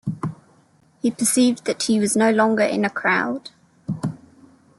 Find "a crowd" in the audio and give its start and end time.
2.85-3.51